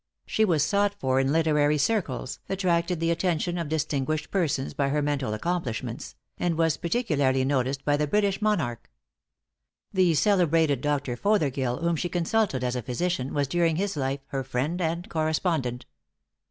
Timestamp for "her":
4.89-5.03, 14.29-14.43